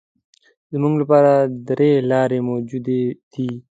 زموږ 0.71 0.93
لپاره 1.01 1.31
درې 1.69 1.91
لارې 2.11 2.39
موجودې 2.49 3.01
دي. 3.31 3.49